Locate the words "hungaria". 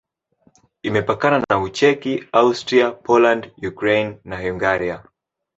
4.41-5.03